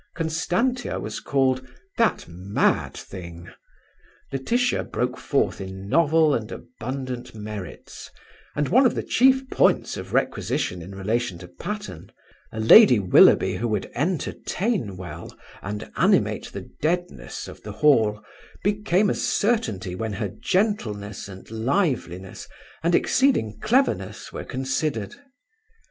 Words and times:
Constantia 0.15 0.99
was 0.99 1.19
called 1.19 1.61
"that 1.99 2.27
mad 2.27 2.95
thing". 2.95 3.51
Laetitia 4.31 4.83
broke 4.83 5.15
forth 5.15 5.61
in 5.61 5.87
novel 5.87 6.33
and 6.33 6.51
abundant 6.51 7.35
merits; 7.35 8.09
and 8.55 8.67
one 8.67 8.87
of 8.87 8.95
the 8.95 9.03
chief 9.03 9.47
points 9.51 9.97
of 9.97 10.11
requisition 10.11 10.81
in 10.81 10.95
relation 10.95 11.37
to 11.37 11.47
Patterne 11.47 12.11
a 12.51 12.59
Lady 12.59 12.97
Willoughby 12.97 13.57
who 13.57 13.67
would 13.67 13.91
entertain 13.93 14.97
well 14.97 15.37
and 15.61 15.91
animate 15.95 16.51
the 16.51 16.67
deadness 16.81 17.47
of 17.47 17.61
the 17.61 17.73
Hall, 17.73 18.23
became 18.63 19.07
a 19.07 19.13
certainty 19.13 19.93
when 19.93 20.13
her 20.13 20.29
gentleness 20.29 21.27
and 21.29 21.47
liveliness 21.51 22.47
and 22.81 22.95
exceeding 22.95 23.59
cleverness 23.61 24.33
were 24.33 24.45
considered. 24.45 25.13